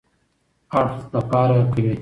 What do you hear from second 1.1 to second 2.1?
له پاره کوي.